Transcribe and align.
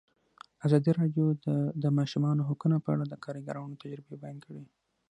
ازادي 0.65 0.91
راډیو 0.99 1.25
د 1.45 1.47
د 1.83 1.85
ماشومانو 1.97 2.45
حقونه 2.49 2.77
په 2.83 2.89
اړه 2.93 3.03
د 3.07 3.13
کارګرانو 3.23 3.79
تجربې 3.81 4.15
بیان 4.21 4.37
کړي. 4.45 4.63